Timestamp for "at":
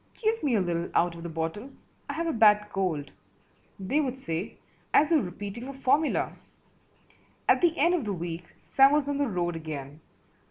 7.47-7.61